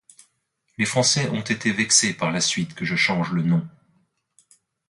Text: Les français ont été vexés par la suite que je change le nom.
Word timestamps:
Les 0.79 0.85
français 0.87 1.29
ont 1.29 1.35
été 1.41 1.71
vexés 1.71 2.15
par 2.15 2.31
la 2.31 2.41
suite 2.41 2.73
que 2.73 2.85
je 2.85 2.95
change 2.95 3.33
le 3.33 3.43
nom. 3.43 3.61